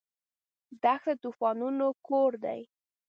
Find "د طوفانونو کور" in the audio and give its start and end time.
1.17-2.31